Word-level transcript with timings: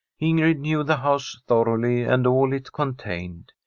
Ingrid 0.19 0.57
knew 0.57 0.81
the 0.81 0.97
house 0.97 1.37
thoroughly 1.45 2.01
and 2.01 2.25
all 2.25 2.53
it 2.53 2.73
contained. 2.73 3.51